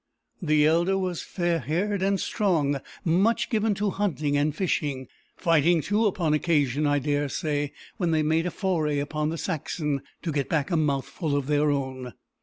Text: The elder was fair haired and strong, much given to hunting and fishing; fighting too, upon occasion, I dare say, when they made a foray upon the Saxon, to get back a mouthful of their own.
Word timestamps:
The 0.41 0.65
elder 0.65 0.97
was 0.97 1.21
fair 1.21 1.59
haired 1.59 2.01
and 2.01 2.19
strong, 2.19 2.81
much 3.05 3.51
given 3.51 3.75
to 3.75 3.91
hunting 3.91 4.35
and 4.35 4.55
fishing; 4.55 5.07
fighting 5.37 5.79
too, 5.81 6.07
upon 6.07 6.33
occasion, 6.33 6.87
I 6.87 6.97
dare 6.97 7.29
say, 7.29 7.71
when 7.97 8.09
they 8.09 8.23
made 8.23 8.47
a 8.47 8.51
foray 8.51 8.97
upon 8.97 9.29
the 9.29 9.37
Saxon, 9.37 10.01
to 10.23 10.31
get 10.31 10.49
back 10.49 10.71
a 10.71 10.75
mouthful 10.75 11.35
of 11.35 11.45
their 11.45 11.69
own. 11.69 12.13